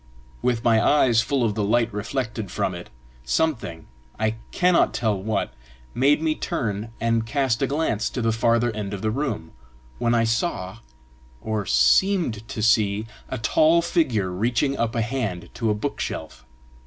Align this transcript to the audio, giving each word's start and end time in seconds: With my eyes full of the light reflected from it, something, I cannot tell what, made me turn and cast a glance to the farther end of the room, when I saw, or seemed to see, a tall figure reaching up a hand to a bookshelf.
With 0.41 0.63
my 0.63 0.83
eyes 0.83 1.21
full 1.21 1.43
of 1.43 1.53
the 1.53 1.63
light 1.63 1.93
reflected 1.93 2.49
from 2.49 2.73
it, 2.73 2.89
something, 3.23 3.85
I 4.19 4.37
cannot 4.51 4.95
tell 4.95 5.21
what, 5.21 5.53
made 5.93 6.23
me 6.23 6.33
turn 6.33 6.89
and 6.99 7.23
cast 7.23 7.61
a 7.61 7.67
glance 7.67 8.09
to 8.09 8.21
the 8.23 8.31
farther 8.31 8.71
end 8.71 8.95
of 8.95 9.03
the 9.03 9.11
room, 9.11 9.51
when 9.99 10.15
I 10.15 10.23
saw, 10.23 10.79
or 11.39 11.67
seemed 11.67 12.47
to 12.47 12.63
see, 12.63 13.05
a 13.29 13.37
tall 13.37 13.83
figure 13.83 14.31
reaching 14.31 14.75
up 14.75 14.95
a 14.95 15.01
hand 15.03 15.49
to 15.53 15.69
a 15.69 15.75
bookshelf. 15.75 16.47